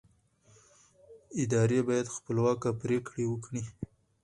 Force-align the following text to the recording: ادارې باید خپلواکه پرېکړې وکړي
ادارې 1.41 1.79
باید 1.87 2.13
خپلواکه 2.15 2.69
پرېکړې 2.81 3.23
وکړي 3.27 3.63